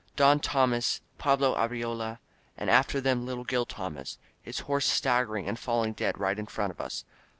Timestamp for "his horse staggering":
4.41-5.47